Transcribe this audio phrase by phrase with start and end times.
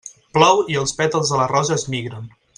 [0.37, 2.29] Plou i els pètals de la rosa es migren.